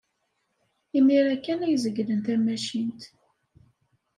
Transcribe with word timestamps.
Imir-a 0.97 1.35
kan 1.37 1.59
ay 1.65 1.77
zeglen 1.83 2.19
tamacint. 2.25 3.01